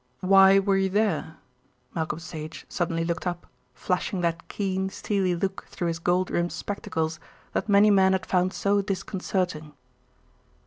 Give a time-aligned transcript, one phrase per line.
[0.21, 1.37] "Why were you there?"
[1.93, 7.19] Malcolm Sage suddenly looked up, flashing that keen, steely look through his gold rimmed spectacles
[7.53, 9.73] that many men had found so disconcerting.